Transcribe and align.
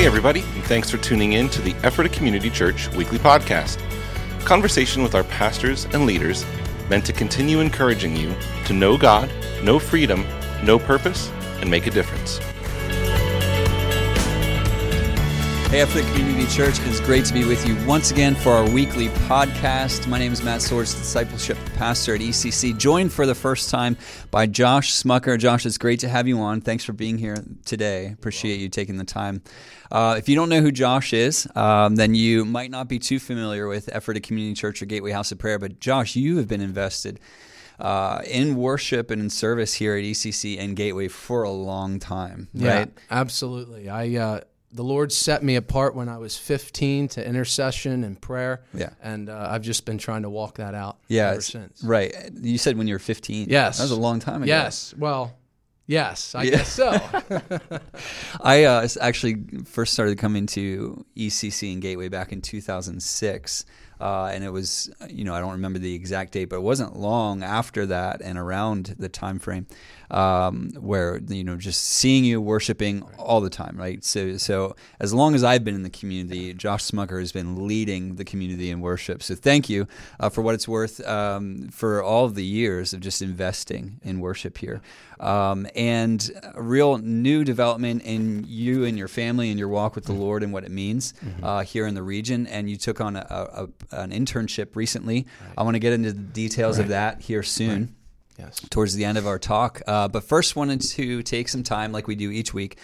Hey, 0.00 0.06
everybody, 0.06 0.40
and 0.54 0.64
thanks 0.64 0.88
for 0.88 0.96
tuning 0.96 1.34
in 1.34 1.50
to 1.50 1.60
the 1.60 1.72
Ephrata 1.84 2.08
Community 2.08 2.48
Church 2.48 2.88
weekly 2.92 3.18
podcast. 3.18 3.78
Conversation 4.46 5.02
with 5.02 5.14
our 5.14 5.24
pastors 5.24 5.84
and 5.92 6.06
leaders 6.06 6.46
meant 6.88 7.04
to 7.04 7.12
continue 7.12 7.60
encouraging 7.60 8.16
you 8.16 8.34
to 8.64 8.72
know 8.72 8.96
God, 8.96 9.30
know 9.62 9.78
freedom, 9.78 10.24
know 10.64 10.78
purpose, 10.78 11.30
and 11.60 11.70
make 11.70 11.86
a 11.86 11.90
difference. 11.90 12.40
Hey, 15.70 15.82
Ephrata 15.82 16.04
Community 16.14 16.48
Church, 16.48 16.80
it's 16.80 16.98
great 16.98 17.24
to 17.26 17.32
be 17.32 17.44
with 17.44 17.64
you 17.64 17.76
once 17.86 18.10
again 18.10 18.34
for 18.34 18.50
our 18.50 18.68
weekly 18.68 19.06
podcast. 19.28 20.08
My 20.08 20.18
name 20.18 20.32
is 20.32 20.42
Matt 20.42 20.62
Swords, 20.62 20.92
discipleship 20.92 21.56
pastor 21.76 22.16
at 22.16 22.20
ECC, 22.20 22.76
joined 22.76 23.12
for 23.12 23.24
the 23.24 23.36
first 23.36 23.70
time 23.70 23.96
by 24.32 24.46
Josh 24.46 24.92
Smucker. 24.92 25.38
Josh, 25.38 25.64
it's 25.64 25.78
great 25.78 26.00
to 26.00 26.08
have 26.08 26.26
you 26.26 26.40
on. 26.40 26.60
Thanks 26.60 26.82
for 26.82 26.92
being 26.92 27.18
here 27.18 27.36
today. 27.64 28.08
Appreciate 28.12 28.58
you 28.58 28.68
taking 28.68 28.96
the 28.96 29.04
time. 29.04 29.42
Uh, 29.92 30.16
if 30.18 30.28
you 30.28 30.34
don't 30.34 30.48
know 30.48 30.60
who 30.60 30.72
Josh 30.72 31.12
is, 31.12 31.46
um, 31.54 31.94
then 31.94 32.16
you 32.16 32.44
might 32.44 32.72
not 32.72 32.88
be 32.88 32.98
too 32.98 33.20
familiar 33.20 33.68
with 33.68 33.88
Ephrata 33.90 34.18
Community 34.20 34.54
Church 34.54 34.82
or 34.82 34.86
Gateway 34.86 35.12
House 35.12 35.30
of 35.30 35.38
Prayer. 35.38 35.60
But 35.60 35.78
Josh, 35.78 36.16
you 36.16 36.38
have 36.38 36.48
been 36.48 36.62
invested 36.62 37.20
uh, 37.78 38.22
in 38.26 38.56
worship 38.56 39.08
and 39.12 39.22
in 39.22 39.30
service 39.30 39.74
here 39.74 39.96
at 39.96 40.02
ECC 40.02 40.58
and 40.58 40.74
Gateway 40.74 41.06
for 41.06 41.44
a 41.44 41.50
long 41.50 42.00
time, 42.00 42.48
Yeah, 42.52 42.76
right? 42.76 42.92
absolutely. 43.08 43.88
I 43.88 44.16
uh, 44.16 44.40
the 44.72 44.84
Lord 44.84 45.10
set 45.12 45.42
me 45.42 45.56
apart 45.56 45.94
when 45.96 46.08
I 46.08 46.18
was 46.18 46.36
15 46.38 47.08
to 47.08 47.26
intercession 47.26 48.04
and 48.04 48.20
prayer. 48.20 48.62
Yeah. 48.72 48.90
and 49.02 49.28
uh, 49.28 49.48
I've 49.50 49.62
just 49.62 49.84
been 49.84 49.98
trying 49.98 50.22
to 50.22 50.30
walk 50.30 50.56
that 50.58 50.74
out 50.74 50.98
Yeah, 51.08 51.30
ever 51.30 51.40
since. 51.40 51.82
right. 51.82 52.14
You 52.40 52.56
said 52.58 52.78
when 52.78 52.86
you 52.86 52.94
were 52.94 52.98
15. 53.00 53.48
Yes. 53.50 53.78
that 53.78 53.84
was 53.84 53.90
a 53.90 53.96
long 53.96 54.20
time 54.20 54.42
ago. 54.44 54.48
Yes. 54.48 54.94
Well, 54.96 55.36
yes, 55.86 56.34
I 56.36 56.44
Yeah. 56.44 56.50
guess 56.58 56.72
so. 56.72 56.90
I 58.40 58.64
uh, 58.64 58.86
actually 59.00 59.36
first 59.64 59.92
started 59.92 60.18
coming 60.18 60.46
to 60.48 61.04
ECC 61.16 61.72
and 61.72 61.82
Gateway 61.82 62.08
back 62.08 62.32
in 62.32 62.40
2006. 62.40 63.64
Uh, 64.00 64.30
and 64.32 64.42
it 64.42 64.50
was, 64.50 64.90
you 65.08 65.24
know, 65.24 65.34
I 65.34 65.40
don't 65.40 65.52
remember 65.52 65.78
the 65.78 65.94
exact 65.94 66.32
date, 66.32 66.46
but 66.46 66.56
it 66.56 66.62
wasn't 66.62 66.96
long 66.96 67.42
after 67.42 67.86
that 67.86 68.22
and 68.22 68.38
around 68.38 68.96
the 68.98 69.08
time 69.08 69.38
frame 69.38 69.66
um, 70.10 70.70
where, 70.78 71.20
you 71.28 71.44
know, 71.44 71.56
just 71.56 71.82
seeing 71.82 72.24
you 72.24 72.40
worshiping 72.40 73.02
all 73.18 73.40
the 73.40 73.50
time, 73.50 73.76
right? 73.76 74.04
So, 74.04 74.36
so 74.38 74.74
as 74.98 75.14
long 75.14 75.34
as 75.34 75.44
I've 75.44 75.64
been 75.64 75.74
in 75.74 75.82
the 75.82 75.90
community, 75.90 76.52
Josh 76.54 76.84
Smucker 76.84 77.20
has 77.20 77.32
been 77.32 77.66
leading 77.66 78.16
the 78.16 78.24
community 78.24 78.70
in 78.70 78.80
worship. 78.80 79.22
So 79.22 79.34
thank 79.34 79.68
you 79.68 79.86
uh, 80.18 80.28
for 80.28 80.42
what 80.42 80.54
it's 80.54 80.66
worth 80.66 81.06
um, 81.06 81.68
for 81.68 82.02
all 82.02 82.24
of 82.24 82.34
the 82.34 82.44
years 82.44 82.92
of 82.92 83.00
just 83.00 83.22
investing 83.22 84.00
in 84.02 84.20
worship 84.20 84.58
here. 84.58 84.80
Um, 85.20 85.66
and 85.76 86.30
a 86.54 86.62
real 86.62 86.96
new 86.96 87.44
development 87.44 88.02
in 88.04 88.44
you 88.48 88.84
and 88.84 88.96
your 88.96 89.08
family 89.08 89.50
and 89.50 89.58
your 89.58 89.68
walk 89.68 89.94
with 89.94 90.06
the 90.06 90.14
Lord 90.14 90.42
and 90.42 90.50
what 90.50 90.64
it 90.64 90.70
means 90.70 91.12
uh, 91.42 91.62
here 91.62 91.86
in 91.86 91.94
the 91.94 92.02
region. 92.02 92.46
And 92.46 92.70
you 92.70 92.76
took 92.76 93.02
on 93.02 93.16
a, 93.16 93.68
a, 93.89 93.89
an 93.92 94.10
internship 94.10 94.76
recently. 94.76 95.26
I 95.56 95.62
want 95.62 95.74
to 95.74 95.80
get 95.80 95.92
into 95.92 96.12
the 96.12 96.20
details 96.20 96.78
of 96.78 96.88
that 96.88 97.20
here 97.20 97.42
soon 97.42 97.94
yes. 98.38 98.60
towards 98.70 98.94
the 98.94 99.04
end 99.04 99.18
of 99.18 99.26
our 99.26 99.38
talk. 99.38 99.82
Uh, 99.86 100.08
but 100.08 100.24
first, 100.24 100.56
wanted 100.56 100.80
to 100.80 101.22
take 101.22 101.48
some 101.48 101.62
time, 101.62 101.92
like 101.92 102.06
we 102.06 102.14
do 102.14 102.30
each 102.30 102.54
week, 102.54 102.78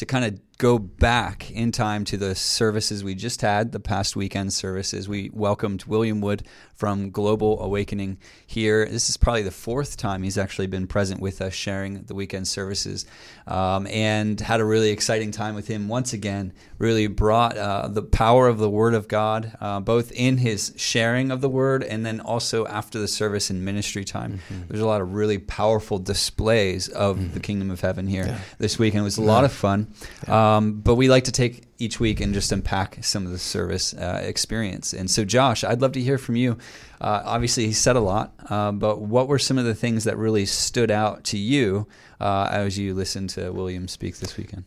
to 0.00 0.06
kind 0.06 0.24
of 0.24 0.40
go 0.56 0.78
back 0.78 1.50
in 1.52 1.72
time 1.72 2.04
to 2.04 2.18
the 2.18 2.34
services 2.34 3.02
we 3.02 3.14
just 3.14 3.40
had, 3.40 3.72
the 3.72 3.80
past 3.80 4.14
weekend 4.14 4.52
services. 4.52 5.08
We 5.08 5.30
welcomed 5.32 5.84
William 5.84 6.20
Wood 6.20 6.42
from 6.74 7.10
Global 7.10 7.62
Awakening 7.62 8.18
here. 8.46 8.86
This 8.86 9.08
is 9.08 9.16
probably 9.16 9.42
the 9.42 9.50
fourth 9.50 9.96
time 9.96 10.22
he's 10.22 10.36
actually 10.36 10.66
been 10.66 10.86
present 10.86 11.20
with 11.20 11.40
us 11.40 11.54
sharing 11.54 12.02
the 12.02 12.14
weekend 12.14 12.46
services 12.46 13.06
um, 13.46 13.86
and 13.86 14.38
had 14.38 14.60
a 14.60 14.64
really 14.64 14.90
exciting 14.90 15.30
time 15.30 15.54
with 15.54 15.66
him 15.66 15.88
once 15.88 16.12
again. 16.12 16.52
Really 16.76 17.06
brought 17.06 17.56
uh, 17.56 17.88
the 17.88 18.02
power 18.02 18.46
of 18.46 18.58
the 18.58 18.68
Word 18.68 18.92
of 18.92 19.08
God, 19.08 19.56
uh, 19.60 19.80
both 19.80 20.12
in 20.12 20.38
his 20.38 20.74
sharing 20.76 21.30
of 21.30 21.40
the 21.40 21.48
Word 21.48 21.82
and 21.82 22.04
then 22.04 22.20
also 22.20 22.66
after 22.66 22.98
the 22.98 23.08
service 23.08 23.50
in 23.50 23.64
ministry 23.64 24.04
time. 24.04 24.40
There's 24.68 24.82
a 24.82 24.86
lot 24.86 25.00
of 25.00 25.14
really 25.14 25.38
powerful 25.38 25.98
displays 25.98 26.88
of 26.88 27.32
the 27.32 27.40
kingdom 27.40 27.70
of 27.70 27.80
heaven 27.80 28.06
here 28.06 28.38
this 28.58 28.78
weekend. 28.78 29.00
It 29.00 29.04
was 29.04 29.18
a 29.18 29.22
lot 29.22 29.44
of 29.44 29.52
fun. 29.52 29.89
Um, 30.26 30.80
but 30.80 30.94
we 30.96 31.08
like 31.08 31.24
to 31.24 31.32
take 31.32 31.64
each 31.78 31.98
week 32.00 32.20
and 32.20 32.34
just 32.34 32.52
unpack 32.52 33.02
some 33.02 33.24
of 33.26 33.32
the 33.32 33.38
service 33.38 33.94
uh, 33.94 34.20
experience. 34.22 34.92
And 34.92 35.10
so, 35.10 35.24
Josh, 35.24 35.64
I'd 35.64 35.80
love 35.80 35.92
to 35.92 36.00
hear 36.00 36.18
from 36.18 36.36
you. 36.36 36.58
Uh, 37.00 37.22
obviously, 37.24 37.66
he 37.66 37.72
said 37.72 37.96
a 37.96 38.00
lot, 38.00 38.32
uh, 38.48 38.72
but 38.72 39.00
what 39.00 39.28
were 39.28 39.38
some 39.38 39.58
of 39.58 39.64
the 39.64 39.74
things 39.74 40.04
that 40.04 40.16
really 40.18 40.46
stood 40.46 40.90
out 40.90 41.24
to 41.24 41.38
you 41.38 41.86
uh, 42.20 42.48
as 42.50 42.78
you 42.78 42.94
listened 42.94 43.30
to 43.30 43.50
William 43.50 43.88
speak 43.88 44.18
this 44.18 44.36
weekend? 44.36 44.64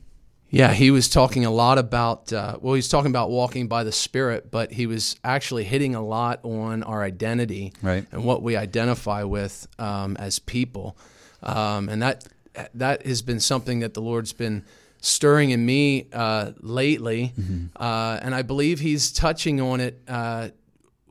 Yeah, 0.50 0.72
he 0.74 0.92
was 0.92 1.10
talking 1.10 1.46
a 1.46 1.50
lot 1.52 1.80
about, 1.80 2.32
uh, 2.32 2.58
well, 2.62 2.76
he 2.76 2.78
was 2.78 2.88
talking 2.88 3.10
about 3.10 3.32
walking 3.32 3.68
by 3.68 3.84
the 3.84 3.92
Spirit, 3.92 4.52
but 4.52 4.72
he 4.72 4.86
was 4.86 5.16
actually 5.24 5.64
hitting 5.64 5.96
a 5.96 6.02
lot 6.06 6.42
on 6.44 6.84
our 6.84 7.02
identity 7.04 7.74
Right. 7.82 8.06
and 8.12 8.24
what 8.24 8.44
we 8.44 8.56
identify 8.56 9.24
with 9.24 9.68
um, 9.80 10.16
as 10.18 10.38
people. 10.38 10.96
Um, 11.42 11.90
and 11.90 12.02
that 12.04 12.28
that 12.76 13.04
has 13.06 13.24
been 13.24 13.40
something 13.40 13.80
that 13.80 13.96
the 13.96 14.02
Lord's 14.02 14.32
been 14.32 14.64
stirring 15.04 15.50
in 15.52 15.66
me 15.66 16.08
uh, 16.14 16.52
lately. 16.62 17.34
Uh, 17.76 18.18
and 18.22 18.34
I 18.34 18.42
believe 18.42 18.80
he's 18.80 19.12
touching 19.12 19.60
on 19.60 19.82
it 19.82 20.02
uh, 20.08 20.50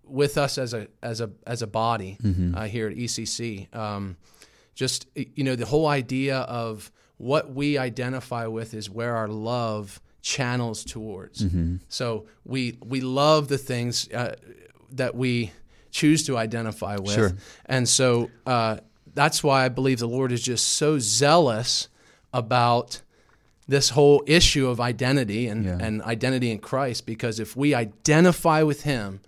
with 0.03 0.39
us 0.39 0.57
as 0.57 0.73
a, 0.73 0.89
as 1.03 1.21
a, 1.21 1.29
as 1.47 1.61
a 1.61 1.67
body 1.67 2.17
uh, 2.57 2.65
here 2.65 2.89
at 2.89 2.97
ECC. 2.97 3.69
Um, 3.77 4.17
just, 4.75 5.07
you 5.15 5.45
know, 5.45 5.57
the 5.57 5.67
whole 5.67 5.87
idea 5.87 6.39
of 6.39 6.91
what 7.19 7.53
we 7.55 7.77
identify 7.77 8.47
with 8.47 8.73
is 8.73 8.89
where 8.89 9.15
our 9.15 9.29
love 9.29 10.01
channels 10.23 10.85
towards. 10.85 11.45
So 11.89 12.27
we 12.45 12.79
we 12.85 13.01
love 13.03 13.49
the 13.49 13.59
things 13.59 14.09
uh, 14.09 14.37
that 14.93 15.15
we 15.15 15.51
choose 15.91 16.25
to 16.27 16.39
identify 16.39 16.97
with, 16.97 17.13
Sure. 17.15 17.33
and 17.67 17.87
so 17.89 18.31
uh, 18.47 18.79
that's 19.15 19.45
why 19.45 19.67
I 19.67 19.69
believe 19.69 19.99
the 19.99 20.09
Lord 20.09 20.33
is 20.33 20.41
just 20.43 20.67
so 20.67 20.99
zealous 20.99 21.89
about 22.33 23.03
this 23.69 23.91
whole 23.91 24.23
issue 24.27 24.67
of 24.69 24.81
identity 24.81 25.47
and, 25.49 25.65
Yeah. 25.65 25.79
and 25.81 26.03
identity 26.03 26.51
in 26.51 26.59
Christ. 26.59 27.07
Because 27.07 27.39
if 27.41 27.57
we 27.57 27.75
identify 27.75 28.63
with 28.63 28.83
Him, 28.83 29.21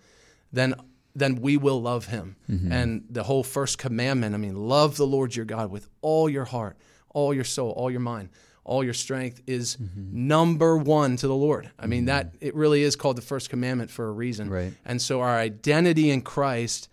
then 0.52 0.74
then 1.16 1.36
we 1.36 1.56
will 1.56 1.80
love 1.80 2.06
him. 2.06 2.34
And 2.48 3.04
the 3.08 3.22
whole 3.22 3.44
first 3.44 3.78
commandment, 3.78 4.34
I 4.34 4.38
mean, 4.38 4.56
love 4.56 4.96
the 4.96 5.06
Lord 5.06 5.36
your 5.36 5.44
God 5.44 5.70
with 5.70 5.86
all 6.02 6.28
your 6.28 6.44
heart, 6.44 6.76
all 7.10 7.32
your 7.32 7.44
soul, 7.44 7.70
all 7.70 7.88
your 7.88 8.00
mind, 8.00 8.30
all 8.64 8.82
your 8.82 8.94
strength 8.94 9.40
is 9.46 9.78
number 9.96 10.76
one 10.76 11.14
to 11.18 11.28
the 11.28 11.34
Lord. 11.36 11.70
I 11.78 11.86
mean, 11.86 12.06
that 12.06 12.34
it 12.40 12.52
really 12.56 12.82
is 12.82 12.96
called 12.96 13.16
the 13.16 13.22
first 13.22 13.48
commandment 13.48 13.92
for 13.92 14.08
a 14.08 14.10
reason. 14.10 14.50
Right. 14.50 14.72
And 14.84 15.00
so 15.00 15.20
our 15.20 15.38
identity 15.38 16.10
in 16.10 16.20
Christ 16.22 16.88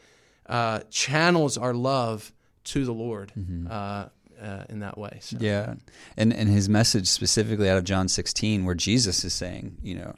uh, 0.45 0.81
channels 0.91 1.57
our 1.57 1.73
love 1.73 2.31
to 2.65 2.85
the 2.85 2.93
Lord 2.93 3.31
uh, 3.71 4.09
uh, 4.41 4.63
in 4.69 4.79
that 4.79 4.97
way. 4.97 5.19
So, 5.21 5.37
Yeah, 5.39 5.75
and 6.17 6.33
and 6.33 6.49
his 6.49 6.67
message 6.67 7.07
specifically 7.07 7.69
out 7.69 7.77
of 7.77 7.83
John 7.83 8.07
16, 8.07 8.65
where 8.65 8.75
Jesus 8.75 9.23
is 9.23 9.33
saying, 9.33 9.77
you 9.83 9.95
know, 9.95 10.15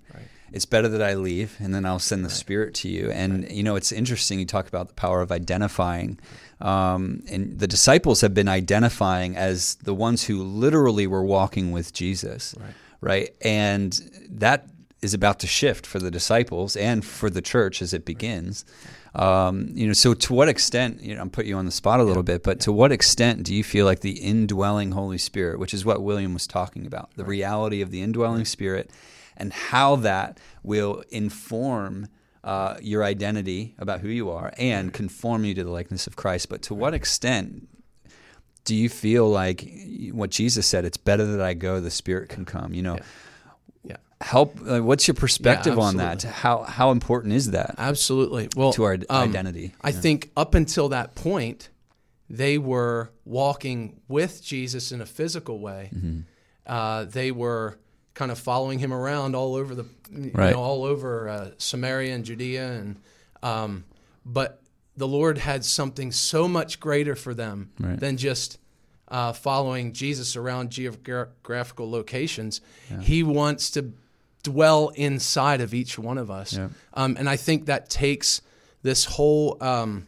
it's 0.51 0.65
better 0.65 0.87
that 0.87 1.01
I 1.01 1.15
leave, 1.15 1.55
and 1.59 1.73
then 1.73 1.85
I'll 1.85 1.99
send 1.99 2.23
the 2.23 2.29
Spirit 2.29 2.73
to 2.75 2.87
you. 2.89 3.09
And 3.11 3.49
you 3.51 3.63
know, 3.63 3.75
it's 3.75 3.91
interesting. 3.91 4.39
You 4.39 4.45
talk 4.45 4.67
about 4.67 4.87
the 4.87 4.93
power 4.93 5.21
of 5.21 5.31
identifying, 5.31 6.19
um, 6.61 7.23
and 7.31 7.59
the 7.59 7.67
disciples 7.67 8.21
have 8.21 8.33
been 8.33 8.47
identifying 8.47 9.35
as 9.35 9.75
the 9.75 9.93
ones 9.93 10.23
who 10.25 10.43
literally 10.43 11.07
were 11.07 11.23
walking 11.25 11.71
with 11.71 11.91
Jesus, 11.93 12.55
Right. 12.59 12.73
right? 13.01 13.29
And 13.41 13.99
that 14.29 14.67
is 15.01 15.13
about 15.13 15.39
to 15.39 15.47
shift 15.47 15.85
for 15.85 15.99
the 15.99 16.09
disciples 16.11 16.77
and 16.77 17.03
for 17.03 17.29
the 17.29 17.41
church 17.41 17.81
as 17.81 17.93
it 17.93 18.05
begins. 18.05 18.63
Um, 19.15 19.69
you 19.73 19.85
know, 19.85 19.93
so 19.93 20.13
to 20.15 20.33
what 20.33 20.49
extent, 20.49 21.01
you 21.01 21.15
know, 21.15 21.21
I'm 21.21 21.29
putting 21.29 21.49
you 21.49 21.57
on 21.57 21.65
the 21.65 21.71
spot 21.71 21.99
a 21.99 22.03
little 22.03 22.23
bit, 22.23 22.41
but 22.41 22.59
to 22.61 22.71
what 22.71 22.91
extent 22.91 23.43
do 23.43 23.53
you 23.53 23.63
feel 23.63 23.85
like 23.85 23.99
the 23.99 24.19
indwelling 24.19 24.91
Holy 24.91 25.19
Spirit, 25.19 25.59
which 25.59 25.73
is 25.73 25.85
what 25.85 26.01
William 26.01 26.33
was 26.33 26.47
talking 26.47 26.87
about, 26.87 27.11
the 27.15 27.23
reality 27.23 27.81
of 27.81 27.91
the 27.91 28.01
indwelling 28.01 28.45
Spirit, 28.45 28.89
and 29.37 29.53
how 29.53 29.95
that 29.97 30.39
will 30.63 31.03
inform 31.09 32.07
uh, 32.43 32.77
your 32.81 33.03
identity 33.03 33.75
about 33.77 34.01
who 34.01 34.09
you 34.09 34.29
are 34.31 34.51
and 34.57 34.91
conform 34.91 35.45
you 35.45 35.53
to 35.53 35.63
the 35.63 35.71
likeness 35.71 36.07
of 36.07 36.15
Christ? 36.15 36.49
But 36.49 36.63
to 36.63 36.73
what 36.73 36.95
extent 36.95 37.67
do 38.65 38.75
you 38.75 38.89
feel 38.89 39.29
like 39.29 39.69
what 40.11 40.31
Jesus 40.31 40.65
said? 40.65 40.85
It's 40.85 40.97
better 40.97 41.25
that 41.25 41.41
I 41.41 41.53
go; 41.53 41.79
the 41.79 41.91
Spirit 41.91 42.29
can 42.29 42.45
come. 42.45 42.73
You 42.73 42.81
know, 42.81 42.95
Yeah. 42.95 43.03
Help. 44.23 44.59
Uh, 44.67 44.79
what's 44.81 45.07
your 45.07 45.15
perspective 45.15 45.77
on 45.77 45.97
that? 45.97 46.23
How 46.23 46.63
how 46.63 46.91
important 46.91 47.33
is 47.33 47.51
that 47.51 47.75
Absolutely. 47.77 48.49
Well, 48.55 48.73
to 48.73 48.83
our 48.83 48.97
um, 49.09 49.29
identity? 49.29 49.73
I 49.81 49.91
think 49.91 50.31
up 50.35 50.55
until 50.55 50.89
that 50.89 51.15
point, 51.15 51.69
they 52.29 52.57
were 52.57 53.11
walking 53.25 53.99
with 54.07 54.43
Jesus 54.43 54.91
in 54.91 55.01
a 55.01 55.05
physical 55.05 55.59
way. 55.59 55.89
Mm-hmm. 55.93 56.19
Uh, 56.65 57.03
they 57.05 57.31
were 57.31 57.77
kind 58.13 58.31
of 58.31 58.39
following 58.39 58.79
him 58.79 58.93
around 58.93 59.35
all 59.35 59.55
over 59.55 59.75
the, 59.75 59.85
you 60.11 60.31
Right. 60.33 60.53
know, 60.53 60.59
all 60.61 60.83
over 60.83 61.27
uh, 61.27 61.51
Samaria 61.57 62.13
and 62.15 62.23
Judea, 62.23 62.71
and 62.71 62.99
um, 63.41 63.83
but 64.25 64.61
the 64.95 65.07
Lord 65.07 65.37
had 65.39 65.65
something 65.65 66.11
so 66.11 66.47
much 66.47 66.79
greater 66.79 67.15
for 67.15 67.33
them 67.33 67.71
Right. 67.79 67.99
than 67.99 68.17
just 68.17 68.59
uh, 69.07 69.33
following 69.33 69.91
Jesus 69.93 70.35
around 70.35 70.69
geographical 70.71 71.89
locations. 71.89 72.61
He 73.01 73.21
wants 73.23 73.69
to 73.71 73.91
dwell 74.43 74.89
inside 74.89 75.61
of 75.61 75.73
each 75.73 75.97
one 75.97 76.17
of 76.17 76.29
us. 76.29 76.55
Yeah. 76.55 76.69
Um, 76.93 77.15
and 77.17 77.29
I 77.29 77.37
think 77.37 77.65
that 77.65 77.89
takes 77.89 78.41
this 78.83 79.05
whole 79.05 79.57
um, 79.61 80.05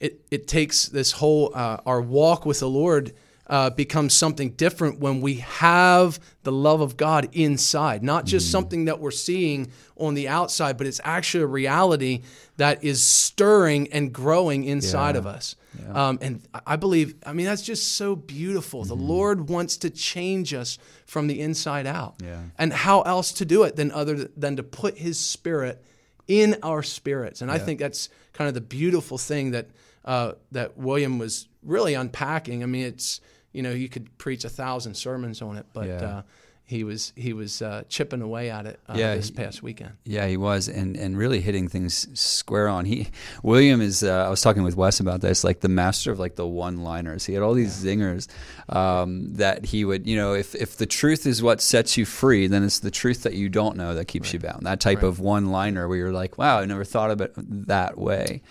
it 0.00 0.20
it 0.30 0.48
takes 0.48 0.86
this 0.86 1.12
whole 1.12 1.52
uh, 1.54 1.78
our 1.86 2.00
walk 2.00 2.46
with 2.46 2.60
the 2.60 2.68
Lord 2.68 3.12
uh, 3.48 3.70
becomes 3.70 4.12
something 4.14 4.50
different 4.50 4.98
when 5.00 5.20
we 5.20 5.34
have 5.36 6.20
the 6.42 6.52
love 6.52 6.80
of 6.80 6.96
God 6.96 7.28
inside, 7.32 8.02
not 8.02 8.26
just 8.26 8.50
something 8.50 8.84
that 8.86 9.00
we're 9.00 9.10
seeing 9.10 9.70
on 9.96 10.14
the 10.14 10.28
outside, 10.28 10.76
but 10.76 10.86
it's 10.86 11.00
actually 11.02 11.42
a 11.44 11.46
reality 11.46 12.22
that 12.58 12.84
is 12.84 13.02
stirring 13.02 13.90
and 13.92 14.12
growing 14.12 14.64
inside 14.64 15.14
Yeah. 15.14 15.18
of 15.20 15.26
us. 15.26 15.56
Um, 15.92 16.18
and 16.20 16.42
I 16.66 16.76
believe, 16.76 17.14
I 17.24 17.32
mean, 17.32 17.46
that's 17.46 17.62
just 17.62 17.92
so 17.96 18.16
beautiful. 18.16 18.84
The 18.84 18.96
Lord 18.96 19.48
wants 19.48 19.76
to 19.78 19.90
change 19.90 20.52
us 20.52 20.76
from 21.06 21.28
the 21.28 21.40
inside 21.40 21.86
out. 21.86 22.16
Yeah. 22.22 22.40
And 22.58 22.72
how 22.72 23.02
else 23.02 23.32
to 23.34 23.44
do 23.44 23.62
it 23.62 23.76
than 23.76 23.92
other 23.92 24.28
than 24.36 24.56
to 24.56 24.62
put 24.62 24.98
His 24.98 25.18
Spirit 25.20 25.82
in 26.26 26.56
our 26.62 26.82
spirits? 26.82 27.40
And 27.42 27.50
I 27.50 27.58
think 27.58 27.78
that's 27.78 28.08
kind 28.32 28.48
of 28.48 28.54
the 28.54 28.60
beautiful 28.60 29.18
thing 29.18 29.52
that 29.52 29.68
uh, 30.04 30.32
that 30.52 30.76
William 30.76 31.18
was 31.18 31.48
really 31.62 31.94
unpacking. 31.94 32.62
I 32.62 32.66
mean, 32.66 32.86
it's 32.86 33.20
you 33.58 33.62
know 33.64 33.72
you 33.72 33.88
could 33.88 34.06
preach 34.18 34.44
a 34.44 34.48
thousand 34.62 34.94
sermons 34.94 35.42
on 35.42 35.56
it, 35.60 35.66
but 35.72 35.86
Yeah. 35.88 36.08
uh, 36.10 36.22
he 36.64 36.84
was 36.84 37.12
he 37.16 37.32
was 37.32 37.62
uh, 37.62 37.82
chipping 37.88 38.20
away 38.22 38.50
at 38.50 38.66
it 38.66 38.78
uh, 38.90 38.94
Yeah, 38.94 39.14
this 39.16 39.30
past 39.30 39.62
weekend. 39.62 39.92
Yeah, 40.04 40.26
he 40.28 40.36
was, 40.36 40.68
and 40.68 40.96
and 40.98 41.16
really 41.16 41.40
hitting 41.40 41.66
things 41.66 42.06
square 42.12 42.68
on. 42.68 42.84
He 42.84 43.08
William 43.42 43.80
is. 43.80 44.02
Uh, 44.02 44.26
I 44.26 44.28
was 44.28 44.42
talking 44.42 44.62
with 44.68 44.76
Wes 44.76 45.00
about 45.00 45.20
this, 45.22 45.44
like 45.44 45.60
the 45.60 45.70
master 45.82 46.12
of 46.12 46.18
like 46.18 46.36
the 46.36 46.46
one-liners. 46.46 47.24
He 47.24 47.32
had 47.34 47.42
all 47.42 47.54
these 47.54 47.74
zingers 47.84 48.28
um, 48.68 49.34
that 49.36 49.64
he 49.72 49.84
would, 49.86 50.06
you 50.06 50.16
know, 50.20 50.34
if 50.34 50.54
if 50.54 50.76
the 50.76 50.86
truth 51.00 51.26
is 51.26 51.42
what 51.42 51.62
sets 51.62 51.96
you 51.96 52.04
free, 52.04 52.46
then 52.48 52.62
it's 52.62 52.80
the 52.80 52.90
truth 52.90 53.22
that 53.22 53.32
you 53.32 53.48
don't 53.48 53.76
know 53.78 53.94
that 53.94 54.04
keeps 54.06 54.34
you 54.34 54.38
bound. 54.38 54.66
That 54.66 54.78
type 54.80 54.98
Right. 55.02 55.08
of 55.08 55.20
one-liner 55.20 55.88
where 55.88 55.96
you're 55.96 56.12
like, 56.22 56.36
wow, 56.36 56.60
I 56.60 56.66
never 56.66 56.84
thought 56.84 57.10
of 57.10 57.20
it 57.22 57.32
that 57.68 57.96
way. 57.96 58.42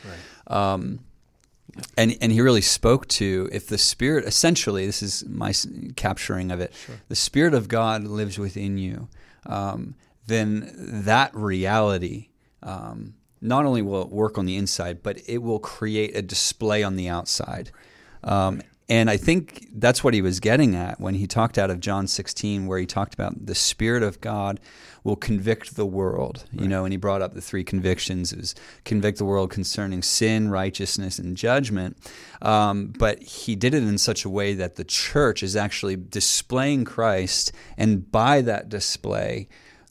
Um, 0.48 1.00
and 1.98 2.18
and 2.22 2.32
he 2.32 2.42
really 2.42 2.62
spoke 2.62 3.08
to 3.08 3.50
if 3.52 3.68
the 3.68 3.78
spirit 3.78 4.26
essentially 4.26 4.86
this 4.86 5.02
is 5.02 5.26
my 5.28 5.54
capturing 5.96 6.52
of 6.52 6.60
it 6.60 6.74
the 7.08 7.16
spirit 7.16 7.54
of 7.54 7.68
god 7.68 8.04
lives 8.04 8.38
within 8.38 8.78
you 8.78 9.08
um, 9.46 9.96
then 10.28 10.74
that 10.78 11.34
reality 11.34 12.28
um, 12.64 13.14
not 13.42 13.66
only 13.66 13.82
will 13.82 14.02
it 14.02 14.10
work 14.10 14.38
on 14.38 14.46
the 14.46 14.56
inside 14.56 15.02
but 15.04 15.20
it 15.28 15.40
will 15.40 15.60
create 15.60 16.16
a 16.16 16.22
display 16.22 16.84
on 16.84 16.96
the 16.96 17.08
outside. 17.08 17.72
Um, 18.24 18.62
and 18.90 19.10
I 19.10 19.18
think 19.18 19.68
that's 19.74 20.02
what 20.04 20.14
he 20.14 20.22
was 20.22 20.40
getting 20.40 20.76
at 20.76 21.00
when 21.00 21.16
he 21.16 21.28
talked 21.28 21.58
out 21.58 21.70
of 21.70 21.82
John 21.82 22.08
16, 22.08 22.68
where 22.68 22.80
he 22.80 22.86
talked 22.86 23.14
about 23.14 23.46
the 23.46 23.56
Spirit 23.56 24.02
of 24.02 24.22
God 24.22 24.62
will 25.04 25.18
convict 25.18 25.76
the 25.76 25.86
world. 25.86 26.46
You 26.54 26.68
know, 26.68 26.86
and 26.86 26.94
he 26.94 26.98
brought 26.98 27.22
up 27.22 27.34
the 27.34 27.42
three 27.42 27.66
convictions: 27.66 28.32
is 28.32 28.56
convict 28.86 29.18
the 29.18 29.26
world 29.26 29.52
concerning 29.52 30.02
sin, 30.04 30.50
righteousness, 30.50 31.20
and 31.20 31.36
judgment. 31.36 31.98
Um, 32.42 32.94
but 32.98 33.22
he 33.22 33.56
did 33.56 33.74
it 33.74 33.84
in 33.84 33.98
such 33.98 34.24
a 34.24 34.30
way 34.30 34.54
that 34.54 34.76
the 34.76 34.86
church 34.86 35.44
is 35.44 35.56
actually 35.56 35.98
displaying 35.98 36.86
Christ, 36.86 37.52
and 37.78 38.10
by 38.10 38.42
that 38.42 38.70
display, 38.70 39.50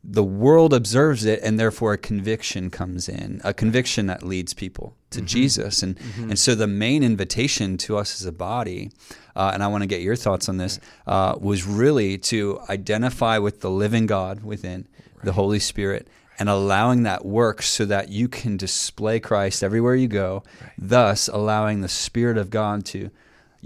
the 0.08 0.22
world 0.22 0.72
observes 0.72 1.24
it 1.24 1.40
and 1.42 1.58
therefore 1.58 1.92
a 1.92 1.98
conviction 1.98 2.70
comes 2.70 3.08
in 3.08 3.40
a 3.42 3.52
conviction 3.52 4.06
that 4.06 4.22
leads 4.22 4.54
people 4.54 4.96
to 5.10 5.20
jesus. 5.20 5.82
And 5.82 5.98
and 6.16 6.38
so 6.38 6.54
the 6.54 6.68
main 6.68 7.02
invitation 7.02 7.76
to 7.78 7.96
us 7.96 8.20
as 8.20 8.26
a 8.26 8.32
body 8.32 8.90
uh, 9.34 9.50
and 9.52 9.62
i 9.62 9.66
want 9.66 9.82
to 9.82 9.86
get 9.86 10.02
your 10.02 10.16
thoughts 10.16 10.48
on 10.48 10.58
this 10.58 10.78
uh, 11.06 11.34
was 11.40 11.66
really 11.66 12.18
to 12.18 12.60
identify 12.70 13.38
with 13.38 13.60
the 13.60 13.70
living 13.70 14.06
god 14.06 14.44
within 14.44 14.86
the 15.24 15.32
holy 15.32 15.58
spirit 15.58 16.06
and 16.38 16.48
allowing 16.48 17.02
that 17.02 17.24
work 17.24 17.62
so 17.62 17.84
that 17.84 18.08
you 18.10 18.28
can 18.28 18.56
display 18.56 19.18
christ 19.18 19.64
everywhere 19.64 19.94
you 19.94 20.08
go 20.08 20.42
thus 20.78 21.28
allowing 21.28 21.80
the 21.80 21.88
spirit 21.88 22.38
of 22.38 22.50
god 22.50 22.84
to 22.84 23.10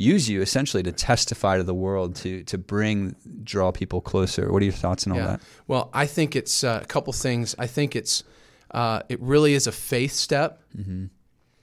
use 0.00 0.28
you 0.28 0.40
essentially 0.40 0.82
to 0.82 0.92
testify 0.92 1.58
to 1.58 1.62
the 1.62 1.74
world 1.74 2.16
to 2.16 2.42
to 2.44 2.58
bring 2.58 3.14
draw 3.44 3.70
people 3.70 4.00
closer. 4.00 4.50
What 4.50 4.62
are 4.62 4.64
your 4.64 4.72
thoughts 4.72 5.06
on 5.06 5.12
all 5.12 5.18
that? 5.18 5.40
Well, 5.68 5.90
I 5.92 6.06
think 6.06 6.34
it's 6.34 6.64
uh, 6.64 6.80
a 6.82 6.86
couple 6.86 7.12
things. 7.12 7.54
I 7.58 7.66
think 7.66 7.94
it's 7.94 8.24
uh, 8.70 9.02
it 9.08 9.20
really 9.20 9.54
is 9.54 9.66
a 9.66 9.72
faith 9.72 10.12
step 10.12 10.62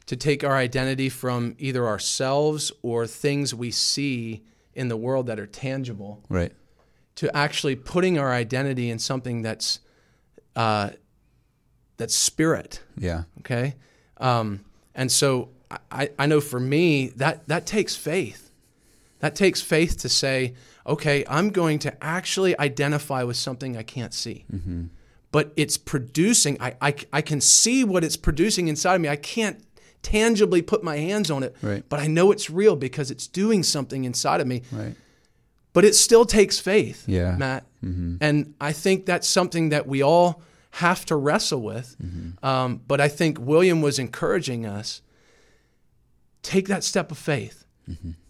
to 0.05 0.15
take 0.15 0.43
our 0.43 0.55
identity 0.55 1.09
from 1.09 1.55
either 1.57 1.85
ourselves 1.85 2.71
or 2.81 3.07
things 3.07 3.53
we 3.53 3.71
see 3.71 4.43
in 4.73 4.87
the 4.87 4.97
world 4.97 5.27
that 5.27 5.39
are 5.39 5.47
tangible 5.47 6.23
right. 6.29 6.53
to 7.15 7.35
actually 7.35 7.75
putting 7.75 8.19
our 8.19 8.31
identity 8.31 8.89
in 8.89 8.99
something 8.99 9.41
that's 9.41 9.79
uh, 10.55 10.91
that's 11.97 12.15
spirit. 12.15 12.81
yeah. 12.97 13.23
Okay, 13.39 13.75
um, 14.17 14.63
and 14.93 15.11
so 15.11 15.49
I, 15.91 16.09
I 16.17 16.25
know 16.27 16.39
for 16.41 16.59
me 16.59 17.07
that 17.17 17.47
that 17.47 17.65
takes 17.65 17.95
faith. 17.95 18.51
That 19.19 19.35
takes 19.35 19.61
faith 19.61 19.97
to 19.99 20.09
say, 20.09 20.53
okay, 20.85 21.25
I'm 21.27 21.49
going 21.49 21.79
to 21.79 22.03
actually 22.03 22.57
identify 22.59 23.23
with 23.23 23.35
something 23.35 23.75
I 23.75 23.83
can't 23.83 24.13
see, 24.13 24.45
mm-hmm. 24.53 24.85
but 25.31 25.51
it's 25.55 25.75
producing. 25.77 26.61
I, 26.61 26.75
I 26.81 26.95
I 27.11 27.21
can 27.21 27.41
see 27.41 27.83
what 27.83 28.03
it's 28.03 28.17
producing 28.17 28.67
inside 28.67 28.95
of 28.95 29.01
me. 29.01 29.09
I 29.09 29.15
can't 29.15 29.59
tangibly 30.03 30.61
put 30.61 30.83
my 30.83 30.97
hands 30.97 31.31
on 31.31 31.43
it, 31.43 31.55
Right. 31.61 31.83
but 31.89 31.99
I 31.99 32.07
know 32.07 32.31
it's 32.31 32.49
real 32.49 32.75
because 32.75 33.11
it's 33.11 33.27
doing 33.27 33.63
something 33.63 34.05
inside 34.05 34.39
of 34.39 34.47
me 34.47 34.61
right 34.71 34.95
but 35.73 35.85
it 35.85 35.93
still 35.93 36.25
takes 36.25 36.57
faith, 36.57 37.03
Yeah. 37.07 37.35
Matt. 37.37 37.63
Mm-hmm. 37.85 38.15
And 38.19 38.55
I 38.59 38.71
think 38.71 39.05
that's 39.05 39.27
something 39.27 39.69
that 39.69 39.85
we 39.85 40.01
all 40.01 40.41
have 40.71 41.05
to 41.05 41.15
wrestle 41.15 41.61
with. 41.61 41.95
Mm-hmm. 42.03 42.43
Um, 42.43 42.81
but 42.87 42.99
I 42.99 43.07
think 43.07 43.37
William 43.39 43.83
was 43.83 43.99
encouraging 43.99 44.65
us: 44.65 45.03
take 46.43 46.67
that 46.67 46.83
step 46.83 47.11
of 47.11 47.17
faith. 47.17 47.65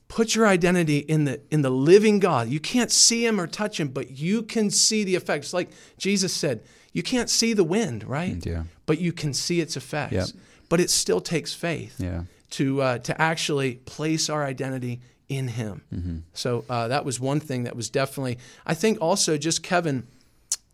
Put 0.07 0.35
your 0.35 0.47
identity 0.47 0.99
in 0.99 1.25
the 1.25 1.41
in 1.51 1.61
the 1.63 1.69
living 1.69 2.19
God. 2.19 2.47
You 2.47 2.59
can't 2.59 2.91
see 2.91 3.25
him 3.25 3.41
or 3.41 3.47
touch 3.47 3.79
him, 3.79 3.89
but 3.89 4.11
you 4.11 4.41
can 4.41 4.69
see 4.71 5.03
the 5.03 5.15
effects. 5.15 5.53
Like 5.53 5.69
Jesus 5.97 6.33
said, 6.33 6.61
you 6.93 7.03
can't 7.03 7.29
see 7.29 7.53
the 7.53 7.63
wind, 7.65 8.03
right? 8.05 8.43
Yeah. 8.45 8.63
But 8.85 8.99
you 8.99 9.11
can 9.11 9.33
see 9.33 9.59
its 9.59 9.75
effects. 9.75 10.13
Yep. 10.13 10.27
But 10.69 10.79
it 10.79 10.89
still 10.89 11.19
takes 11.21 11.53
faith 11.53 11.99
Yeah. 11.99 12.23
to 12.51 12.81
uh, 12.81 12.97
to 12.99 13.21
actually 13.21 13.75
place 13.85 14.29
our 14.29 14.45
identity 14.45 15.01
in 15.27 15.49
Him. 15.49 15.81
Mm-hmm. 15.93 16.17
So 16.33 16.63
uh, 16.69 16.87
that 16.87 17.03
was 17.03 17.19
one 17.19 17.41
thing 17.41 17.63
that 17.65 17.75
was 17.75 17.89
definitely. 17.89 18.37
I 18.65 18.73
think 18.75 18.99
also 19.01 19.37
just 19.37 19.61
Kevin. 19.61 20.07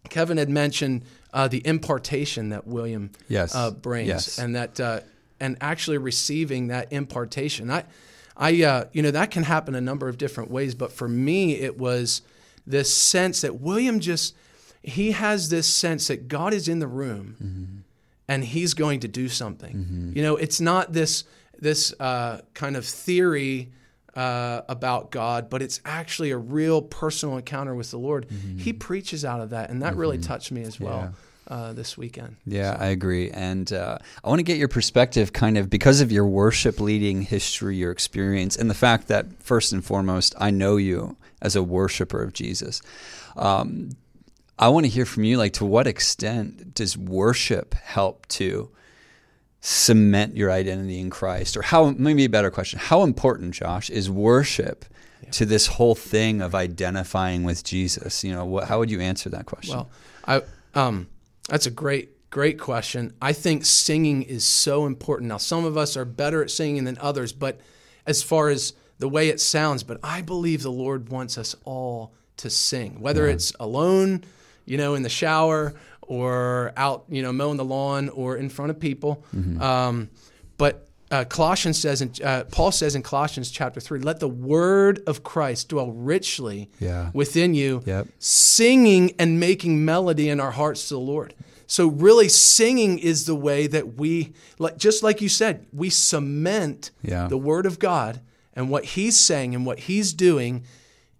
Kevin 0.09 0.37
had 0.37 0.49
mentioned 0.49 1.03
uh, 1.33 1.47
the 1.47 1.65
impartation 1.65 2.49
that 2.49 2.67
William 2.67 3.09
Yes. 3.29 3.55
uh, 3.55 3.71
brings, 3.71 4.09
Yes. 4.09 4.37
and 4.37 4.55
that 4.55 4.79
uh, 4.79 4.99
and 5.43 5.57
actually 5.59 5.97
receiving 5.97 6.67
that 6.67 6.87
impartation. 6.93 7.69
I, 7.69 7.83
I, 8.37 8.63
uh, 8.63 8.85
you 8.93 9.01
know, 9.01 9.11
that 9.11 9.29
can 9.29 9.43
happen 9.43 9.75
a 9.75 9.81
number 9.81 10.07
of 10.07 10.17
different 10.17 10.49
ways, 10.49 10.73
but 10.73 10.93
for 10.93 11.09
me, 11.09 11.55
it 11.55 11.77
was 11.77 12.21
this 12.65 12.95
sense 12.95 13.41
that 13.41 13.59
William 13.59 13.99
just 13.99 14.35
he 14.81 15.11
has 15.11 15.49
this 15.49 15.67
sense 15.67 16.07
that 16.07 16.29
God 16.29 16.53
is 16.53 16.67
in 16.69 16.79
the 16.79 16.87
room 16.87 17.83
and 18.29 18.45
he's 18.45 18.73
going 18.73 19.01
to 19.01 19.09
do 19.09 19.27
something. 19.27 20.13
You 20.15 20.23
know, 20.23 20.37
it's 20.37 20.61
not 20.61 20.93
this 20.93 21.25
this 21.59 21.93
uh, 21.99 22.39
kind 22.53 22.77
of 22.77 22.85
theory 22.85 23.71
uh, 24.15 24.61
about 24.69 25.11
God, 25.11 25.49
but 25.49 25.61
it's 25.61 25.81
actually 25.83 26.31
a 26.31 26.37
real 26.37 26.81
personal 26.81 27.35
encounter 27.37 27.75
with 27.75 27.91
the 27.91 27.99
Lord. 27.99 28.27
He 28.57 28.71
preaches 28.71 29.25
out 29.25 29.41
of 29.41 29.49
that, 29.49 29.69
and 29.69 29.81
that 29.81 29.95
really 29.97 30.17
touched 30.19 30.51
me 30.53 30.61
as 30.61 30.79
well 30.79 31.13
uh, 31.47 31.73
this 31.73 31.97
weekend. 31.97 32.37
Yeah, 32.45 32.77
I 32.79 32.87
agree. 32.87 33.29
And 33.31 33.71
uh, 33.71 33.97
I 34.23 34.29
want 34.29 34.39
to 34.39 34.43
get 34.43 34.57
your 34.57 34.67
perspective 34.67 35.33
kind 35.33 35.57
of 35.57 35.69
because 35.69 36.01
of 36.01 36.11
your 36.11 36.25
worship 36.25 36.79
leading 36.79 37.21
history, 37.21 37.77
your 37.77 37.91
experience, 37.91 38.55
and 38.55 38.69
the 38.69 38.75
fact 38.75 39.07
that, 39.07 39.41
first 39.41 39.73
and 39.73 39.83
foremost, 39.83 40.35
I 40.37 40.51
know 40.51 40.77
you 40.77 41.17
as 41.41 41.55
a 41.55 41.63
worshiper 41.63 42.21
of 42.23 42.33
Jesus. 42.33 42.81
Um, 43.35 43.89
I 44.57 44.69
want 44.69 44.85
to 44.85 44.89
hear 44.89 45.05
from 45.05 45.23
you, 45.23 45.37
like, 45.37 45.53
to 45.53 45.65
what 45.65 45.87
extent 45.87 46.73
does 46.73 46.97
worship 46.97 47.73
help 47.73 48.27
to 48.27 48.69
cement 49.61 50.35
your 50.35 50.51
identity 50.51 50.99
in 50.99 51.09
Christ? 51.09 51.57
Or 51.57 51.61
how, 51.61 51.91
maybe 51.91 52.25
a 52.25 52.29
better 52.29 52.51
question, 52.51 52.79
how 52.79 53.03
important, 53.03 53.53
Josh, 53.53 53.89
is 53.89 54.09
worship? 54.09 54.85
To 55.31 55.45
this 55.45 55.67
whole 55.67 55.95
thing 55.95 56.41
of 56.41 56.53
identifying 56.53 57.45
with 57.45 57.63
Jesus, 57.63 58.25
you 58.25 58.33
know, 58.35 58.45
what, 58.45 58.65
how 58.65 58.79
would 58.79 58.91
you 58.91 58.99
answer 58.99 59.29
that 59.29 59.45
question? 59.45 59.77
Well, 59.77 59.89
I 60.27 60.41
um, 60.75 61.07
that's 61.49 61.65
a 61.65 61.71
great 61.71 62.09
great 62.29 62.59
question. 62.59 63.13
I 63.21 63.31
think 63.31 63.63
singing 63.63 64.23
is 64.23 64.43
so 64.43 64.87
important. 64.87 65.29
Now, 65.29 65.37
some 65.37 65.65
of 65.65 65.77
us 65.77 65.95
are 65.95 66.05
better 66.05 66.41
at 66.41 66.49
singing 66.49 66.83
than 66.83 66.97
others, 66.99 67.31
but 67.31 67.59
as 68.07 68.23
far 68.23 68.49
as 68.49 68.73
the 68.97 69.07
way 69.07 69.29
it 69.29 69.39
sounds, 69.39 69.83
but 69.83 69.99
I 70.03 70.21
believe 70.21 70.63
the 70.63 70.71
Lord 70.71 71.09
wants 71.09 71.37
us 71.37 71.55
all 71.63 72.11
to 72.37 72.49
sing, 72.49 73.01
whether 73.01 73.27
it's 73.27 73.53
alone, 73.59 74.23
you 74.65 74.77
know, 74.77 74.95
in 74.95 75.03
the 75.03 75.09
shower 75.09 75.75
or 76.01 76.73
out, 76.75 77.05
you 77.07 77.21
know, 77.21 77.31
mowing 77.31 77.57
the 77.57 77.65
lawn 77.65 78.09
or 78.09 78.35
in 78.35 78.49
front 78.49 78.71
of 78.71 78.79
people. 78.79 79.23
Um, 79.61 80.09
but 80.57 80.87
uh, 81.13 81.23
Colossians 81.25 81.77
says, 81.79 82.01
in, 82.01 82.11
uh, 82.23 82.43
Paul 82.51 82.71
says 82.71 82.95
in 82.95 83.03
Colossians 83.03 83.51
chapter 83.51 83.79
three, 83.79 83.99
let 83.99 84.19
the 84.19 84.27
word 84.27 85.01
of 85.05 85.23
Christ 85.23 85.69
dwell 85.69 85.91
richly 85.91 86.69
Yeah. 86.79 87.11
within 87.13 87.53
you, 87.53 87.81
Yep. 87.85 88.07
singing 88.19 89.13
and 89.19 89.39
making 89.39 89.85
melody 89.85 90.27
in 90.29 90.39
our 90.39 90.51
hearts 90.51 90.87
to 90.87 90.95
the 90.95 90.99
Lord. 90.99 91.33
So 91.67 91.87
really, 91.87 92.29
singing 92.29 92.99
is 92.99 93.25
the 93.25 93.35
way 93.35 93.67
that 93.67 93.95
we, 93.97 94.33
like, 94.59 94.77
just 94.77 95.03
like 95.03 95.21
you 95.21 95.29
said, 95.29 95.65
we 95.71 95.89
cement 95.89 96.91
Yeah. 97.03 97.27
the 97.27 97.37
word 97.37 97.65
of 97.65 97.77
God 97.79 98.19
and 98.55 98.69
what 98.69 98.83
He's 98.85 99.17
saying 99.17 99.55
and 99.55 99.65
what 99.65 99.79
He's 99.81 100.13
doing 100.13 100.63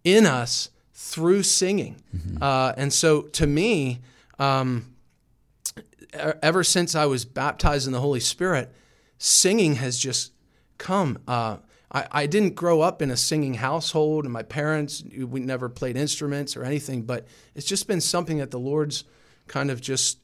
in 0.04 0.26
us 0.26 0.70
through 0.94 1.44
singing. 1.44 1.96
Uh, 2.42 2.74
and 2.78 2.92
so, 2.92 3.24
to 3.40 3.46
me, 3.48 4.00
um, 4.40 4.86
ever 6.42 6.64
since 6.64 6.96
I 6.96 7.06
was 7.06 7.26
baptized 7.26 7.88
in 7.88 7.94
the 7.94 8.00
Holy 8.02 8.20
Spirit, 8.20 8.72
singing 9.24 9.76
has 9.76 9.98
just 9.98 10.34
come. 10.78 11.18
Uh, 11.26 11.56
I, 11.90 12.08
I 12.12 12.26
didn't 12.26 12.56
grow 12.56 12.82
up 12.82 13.02
in 13.02 13.10
a 13.10 13.16
singing 13.16 13.54
household, 13.54 14.26
and 14.26 14.34
my 14.34 14.44
parents, 14.44 15.02
we 15.18 15.40
never 15.40 15.70
played 15.70 15.96
instruments 15.96 16.58
or 16.58 16.66
anything, 16.66 17.04
but 17.04 17.26
it's 17.56 17.66
just 17.66 17.88
been 17.88 18.02
something 18.02 18.40
that 18.40 18.52
the 18.52 18.60
Lord's 18.60 19.06
kind 19.48 19.72
of 19.72 19.80
just 19.80 20.18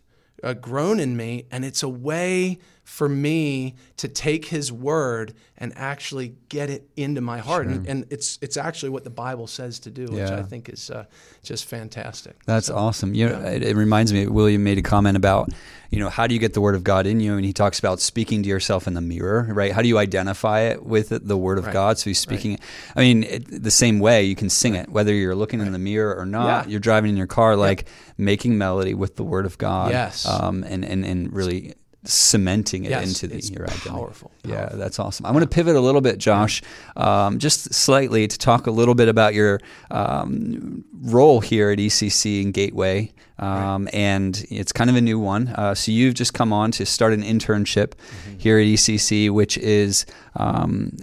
uh, 0.44 0.54
grown 0.54 1.00
in 1.00 1.16
me. 1.16 1.46
And 1.50 1.64
it's 1.64 1.82
a 1.82 1.88
way 1.88 2.60
for 2.90 3.08
me 3.08 3.76
to 3.98 4.08
take 4.08 4.46
His 4.46 4.72
word 4.72 5.36
and 5.58 5.72
actually 5.78 6.34
get 6.50 6.72
it 6.72 6.90
into 6.98 7.22
my 7.22 7.38
heart. 7.38 7.68
And, 7.68 7.86
and 7.88 8.06
it's, 8.10 8.40
it's 8.42 8.58
actually 8.58 8.90
what 8.90 9.04
the 9.04 9.12
Bible 9.12 9.46
says 9.46 9.80
to 9.82 9.92
do, 9.92 10.06
which 10.08 10.32
I 10.32 10.42
think 10.42 10.70
is 10.70 10.90
uh, 10.90 11.06
just 11.44 11.66
fantastic. 11.66 12.44
That's 12.46 12.70
awesome. 12.70 13.14
You 13.14 13.30
know, 13.30 13.42
it, 13.42 13.62
it 13.62 13.76
reminds 13.76 14.12
me. 14.12 14.26
William 14.26 14.64
made 14.64 14.80
a 14.80 14.82
comment 14.82 15.18
about, 15.18 15.50
you 15.92 16.00
know, 16.00 16.10
how 16.10 16.26
do 16.26 16.34
you 16.34 16.40
get 16.40 16.54
the 16.54 16.62
word 16.62 16.74
of 16.76 16.84
God 16.84 17.06
in 17.06 17.20
you? 17.20 17.36
And 17.36 17.46
he 17.46 17.54
talks 17.54 17.78
about 17.78 18.00
speaking 18.00 18.42
to 18.42 18.50
yourself 18.50 18.88
in 18.88 18.96
the 18.96 19.02
mirror, 19.02 19.48
right? 19.52 19.72
How 19.72 19.82
do 19.84 19.88
you 19.88 20.00
identify 20.00 20.62
it 20.62 20.84
with 20.84 21.10
the 21.10 21.38
word 21.38 21.60
of 21.60 21.66
Right. 21.66 21.74
God? 21.74 22.00
So 22.00 22.10
he's 22.10 22.20
speaking. 22.20 22.54
it. 22.54 22.62
I 22.96 23.02
mean, 23.02 23.24
it, 23.24 23.64
the 23.64 23.72
same 23.72 24.00
way 24.00 24.24
you 24.24 24.36
can 24.36 24.50
sing 24.50 24.74
it, 24.76 24.90
whether 24.90 25.14
you're 25.14 25.36
looking 25.36 25.62
in 25.62 25.72
the 25.72 25.80
mirror 25.80 26.16
or 26.18 26.26
not. 26.26 26.66
Yeah. 26.66 26.72
You're 26.72 26.80
driving 26.80 27.12
in 27.12 27.18
your 27.18 27.28
car, 27.28 27.56
like 27.56 27.88
making 28.18 28.58
melody 28.58 28.96
with 28.96 29.16
the 29.16 29.24
word 29.24 29.46
of 29.46 29.58
God. 29.60 29.92
Yes. 29.92 30.26
Um, 30.26 30.64
and 30.64 30.84
and 30.84 31.06
and 31.06 31.32
really 31.32 31.76
cementing 32.06 32.86
it 32.86 32.92
Yes, 32.92 33.08
into 33.08 33.28
the 33.28 33.36
it's 33.38 33.50
your 33.50 33.64
identity. 33.66 33.90
powerful, 33.90 34.32
Yeah, 34.46 34.70
that's 34.74 35.00
awesome. 35.00 35.26
I 35.26 35.32
want 35.32 35.44
to 35.44 35.50
pivot 35.54 35.76
a 35.76 35.82
little 35.82 36.02
bit, 36.02 36.18
Josh, 36.18 36.62
um, 36.96 37.40
just 37.40 37.74
slightly 37.74 38.28
to 38.28 38.38
talk 38.38 38.68
a 38.68 38.72
little 38.72 38.96
bit 38.96 39.10
about 39.10 39.34
your 39.34 39.60
um, 39.92 40.84
role 41.02 41.42
here 41.42 41.72
at 41.72 41.78
ECC 41.80 42.42
and 42.44 42.54
Gateway. 42.54 43.12
Um, 43.38 43.88
And 43.94 44.46
it's 44.50 44.74
kind 44.74 44.90
of 44.90 44.98
a 44.98 45.02
new 45.02 45.18
one. 45.18 45.48
Uh, 45.50 45.74
so 45.74 45.92
you've 45.94 46.14
just 46.14 46.34
come 46.34 46.52
on 46.52 46.72
to 46.72 46.86
start 46.86 47.14
an 47.14 47.22
internship 47.24 47.94
Mm-hmm. 47.96 48.38
here 48.40 48.60
at 48.60 48.66
ECC, 48.66 49.30
which 49.30 49.58
is 49.58 50.06
um, 50.36 50.98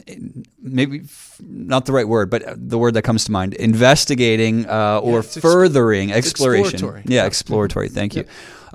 maybe 0.61 1.01
f- 1.05 1.41
not 1.47 1.87
the 1.87 1.93
right 1.93 2.07
word, 2.09 2.29
but 2.31 2.43
the 2.57 2.79
word 2.79 2.95
that 2.95 3.03
comes 3.03 3.25
to 3.25 3.33
mind 3.33 3.55
investigating 3.55 4.67
uh, 4.67 5.01
or 5.03 5.21
exp- 5.21 5.41
furthering 5.41 6.13
exploration. 6.13 6.75
exploratory. 6.75 7.03
Yeah, 7.07 7.23
Yeah. 7.23 7.27
exploratory. 7.27 7.89
Thank 7.89 8.15
you. 8.17 8.25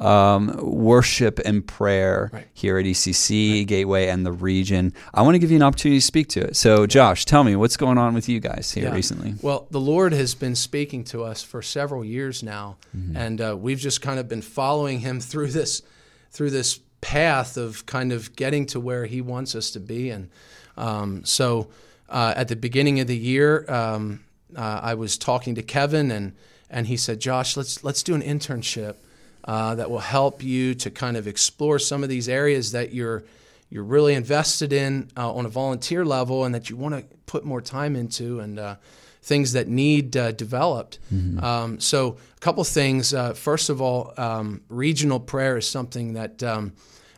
Um, 0.02 0.58
worship 0.62 1.40
and 1.46 1.66
prayer 1.66 2.30
Right. 2.34 2.48
here 2.54 2.78
at 2.80 2.86
ECC, 2.86 3.64
Gateway, 3.66 4.08
and 4.08 4.26
the 4.26 4.32
region. 4.32 4.94
I 5.14 5.22
want 5.22 5.36
to 5.36 5.40
give 5.40 5.52
you 5.52 5.58
an 5.58 5.64
opportunity 5.64 6.00
to 6.00 6.06
speak 6.06 6.28
to 6.30 6.40
it. 6.42 6.56
So, 6.56 6.88
Josh, 6.88 7.26
tell 7.26 7.44
me 7.44 7.56
what's 7.56 7.78
going 7.78 7.98
on 8.00 8.14
with 8.16 8.28
you 8.28 8.40
guys 8.40 8.72
here 8.72 8.86
Yeah. 8.86 8.96
recently. 8.96 9.36
Well, 9.42 9.68
the 9.70 9.80
Lord 9.80 10.12
has 10.14 10.34
been 10.34 10.56
speaking 10.56 11.04
to 11.06 11.24
us 11.24 11.44
for 11.44 11.62
several 11.62 12.04
years 12.04 12.42
now, 12.42 12.78
Mm-hmm. 12.98 13.16
and 13.16 13.42
uh, 13.42 13.56
we've 13.60 13.78
just 13.80 14.02
kind 14.02 14.20
of 14.20 14.28
been 14.28 14.42
following 14.42 15.02
Him 15.02 15.20
through 15.20 15.50
this 15.52 15.84
through 16.32 16.50
this 16.50 16.80
path 17.02 17.58
of 17.58 17.86
kind 17.86 18.12
of 18.12 18.36
getting 18.36 18.66
to 18.68 18.80
where 18.80 19.06
He 19.06 19.22
wants 19.22 19.54
us 19.54 19.70
to 19.72 19.80
be. 19.80 20.10
And 20.10 20.30
um, 20.78 21.24
so, 21.26 21.68
uh, 22.10 22.34
at 22.36 22.48
the 22.48 22.56
beginning 22.56 23.00
of 23.00 23.08
the 23.08 23.18
year, 23.18 23.66
um, 23.70 24.22
uh, 24.56 24.80
I 24.82 24.94
was 24.96 25.18
talking 25.18 25.54
to 25.56 25.62
Kevin, 25.62 26.10
and 26.12 26.34
and 26.70 26.88
he 26.88 26.98
said, 26.98 27.20
"Josh, 27.20 27.56
let's 27.56 27.84
let's 27.84 28.02
do 28.02 28.16
an 28.16 28.22
internship." 28.22 28.96
Uh, 29.44 29.74
that 29.74 29.90
will 29.90 30.00
help 30.00 30.44
you 30.44 30.76
to 30.76 30.92
kind 30.92 31.18
of 31.18 31.28
explore 31.28 31.80
some 31.80 32.04
of 32.04 32.10
these 32.10 32.30
areas 32.30 32.74
that 32.74 32.94
you're 32.94 33.24
you're 33.72 33.84
really 33.84 34.14
invested 34.14 34.72
in 34.74 35.10
uh, 35.18 35.34
on 35.34 35.46
a 35.46 35.50
volunteer 35.50 36.06
level 36.06 36.44
and 36.44 36.54
that 36.54 36.70
you 36.70 36.76
want 36.76 36.94
to 36.94 37.18
put 37.26 37.44
more 37.46 37.62
time 37.62 37.96
into 37.96 38.40
and 38.42 38.60
uh, 38.60 38.76
things 39.24 39.54
that 39.54 39.68
need 39.68 40.16
uh, 40.18 40.32
developed. 40.34 41.00
Um, 41.44 41.80
so 41.80 42.18
a 42.36 42.40
couple 42.40 42.64
things. 42.66 43.14
Uh, 43.14 43.34
first 43.34 43.70
of 43.70 43.82
all, 43.82 44.14
um, 44.18 44.62
regional 44.68 45.20
prayer 45.20 45.58
is 45.58 45.68
something 45.68 46.14
that 46.14 46.44
um, 46.44 46.74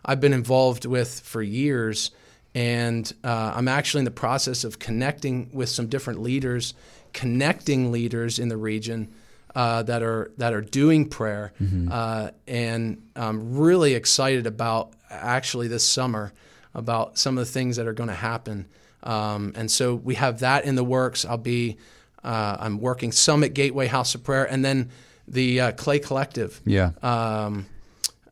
I've 0.06 0.20
been 0.22 0.34
involved 0.34 0.86
with 0.86 1.22
for 1.22 1.42
years, 1.42 2.12
and 2.54 3.12
uh, 3.24 3.54
I'm 3.56 3.68
actually 3.68 4.00
in 4.00 4.06
the 4.06 4.12
process 4.12 4.64
of 4.64 4.78
connecting 4.80 5.50
with 5.54 5.70
some 5.70 5.88
different 5.88 6.22
leaders, 6.22 6.74
connecting 7.14 7.92
leaders 7.92 8.38
in 8.38 8.50
the 8.50 8.58
region 8.58 9.12
uh, 9.56 9.84
that 9.84 10.02
are 10.04 10.32
that 10.38 10.54
are 10.54 10.62
doing 10.62 11.08
prayer, 11.10 11.54
uh, 11.92 12.32
and 12.48 13.02
I'm 13.16 13.58
really 13.58 13.94
excited 13.94 14.48
about 14.48 14.94
actually 15.10 15.68
this 15.68 15.84
summer 15.86 16.34
about 16.74 17.18
some 17.20 17.38
of 17.38 17.46
the 17.46 17.52
things 17.52 17.76
that 17.78 17.86
are 17.88 17.94
going 17.94 18.10
to 18.10 18.16
happen. 18.16 18.66
Um, 19.04 19.52
and 19.56 19.70
so 19.70 19.94
we 19.96 20.16
have 20.16 20.40
that 20.40 20.66
in 20.66 20.76
the 20.76 20.84
works. 20.84 21.24
I'll 21.26 21.38
be 21.38 21.78
uh, 22.24 22.58
I'm 22.60 22.80
working 22.80 23.12
some 23.12 23.44
at 23.44 23.54
Gateway 23.54 23.88
House 23.88 24.16
of 24.16 24.24
Prayer, 24.24 24.46
and 24.46 24.64
then 24.66 24.90
the 25.28 25.60
uh, 25.62 25.72
Clay 25.74 26.00
Collective 26.00 26.60
Yeah. 26.66 26.92
um, 27.04 27.66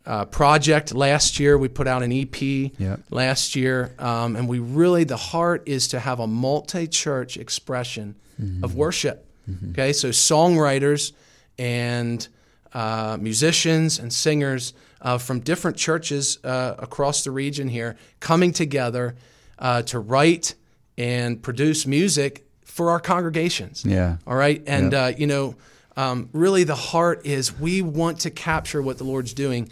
uh, 0.06 0.26
project 0.26 0.94
last 0.96 1.40
year. 1.40 1.58
We 1.58 1.68
put 1.68 1.88
out 1.88 2.02
an 2.02 2.12
EP 2.12 2.42
Yep. 2.42 3.00
last 3.12 3.56
year, 3.56 3.94
um, 4.00 4.36
and 4.36 4.48
we 4.48 4.58
really 4.60 5.04
the 5.04 5.18
heart 5.18 5.64
is 5.68 5.90
to 5.90 6.00
have 6.00 6.20
a 6.20 6.26
multi-church 6.28 7.38
expression 7.38 8.16
of 8.64 8.74
worship. 8.74 9.28
Okay, 9.72 9.92
so 9.94 10.10
songwriters 10.10 11.12
and 11.58 12.28
uh, 12.74 13.18
musicians 13.20 14.00
and 14.00 14.12
singers 14.14 14.74
uh, 15.02 15.18
from 15.18 15.40
different 15.42 15.78
churches 15.78 16.38
uh, 16.44 16.76
across 16.80 17.24
the 17.24 17.32
region 17.32 17.68
here 17.68 17.98
coming 18.20 18.54
together 18.54 19.16
uh, 19.60 19.82
to 19.84 20.00
write 20.00 20.56
and 20.98 21.42
produce 21.42 21.86
music 21.86 22.46
for 22.64 22.90
our 22.92 23.00
congregations. 23.00 23.84
Yeah. 23.84 24.18
All 24.26 24.36
right. 24.36 24.64
And, 24.68 24.94
Yep. 24.94 25.16
uh, 25.16 25.18
you 25.18 25.28
know, 25.28 25.56
um, 25.98 26.30
really 26.32 26.64
the 26.64 26.76
heart 26.76 27.26
is 27.26 27.60
we 27.60 27.82
want 27.82 28.20
to 28.22 28.30
capture 28.30 28.82
what 28.82 28.98
the 28.98 29.04
Lord's 29.04 29.34
doing 29.34 29.70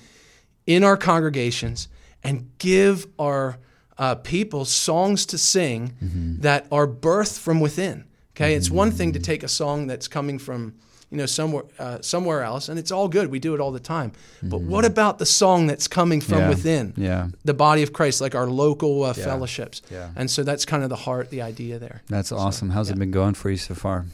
in 0.66 0.84
our 0.84 0.98
congregations 0.98 1.88
and 2.24 2.50
give 2.58 3.08
our 3.18 3.58
uh, 3.98 4.16
people 4.16 4.66
songs 4.66 5.26
to 5.28 5.38
sing 5.38 5.94
that 6.42 6.68
are 6.72 6.88
birthed 6.88 7.40
from 7.40 7.60
within. 7.62 8.04
Okay. 8.42 8.56
It's 8.56 8.70
one 8.72 8.92
thing 8.92 9.14
to 9.14 9.20
take 9.20 9.44
a 9.44 9.48
song 9.48 9.88
that's 9.88 10.08
coming 10.08 10.40
from, 10.40 10.74
you 11.12 11.18
know, 11.18 11.26
somewhere, 11.26 11.64
uh, 11.78 11.98
somewhere 12.02 12.44
else, 12.44 12.70
and 12.70 12.80
it's 12.80 12.92
all 12.92 13.08
good. 13.10 13.30
We 13.32 13.40
do 13.40 13.54
it 13.56 13.60
all 13.60 13.72
the 13.72 13.80
time. 13.80 14.12
But 14.42 14.62
what 14.62 14.86
about 14.86 15.18
the 15.18 15.26
song 15.26 15.68
that's 15.68 15.88
coming 15.88 16.22
from 16.22 16.40
Yeah. 16.40 16.50
within? 16.50 16.94
Yeah. 16.96 17.28
The 17.44 17.54
body 17.54 17.84
of 17.84 17.92
Christ, 17.92 18.22
like 18.22 18.36
our 18.36 18.48
local 18.48 19.04
uh, 19.04 19.14
fellowships. 19.14 19.82
Yeah. 19.92 20.10
And 20.16 20.30
so 20.32 20.44
that's 20.44 20.66
kind 20.66 20.84
of 20.84 20.90
the 20.90 20.96
heart, 20.96 21.30
the 21.32 21.42
idea 21.42 21.80
there. 21.80 22.02
That's 22.08 22.32
awesome. 22.32 22.70
How's 22.70 22.90
it 22.90 22.98
been 23.00 23.12
going 23.12 23.34
for 23.34 23.50
you 23.50 23.58
so 23.58 23.74
far? 23.76 24.06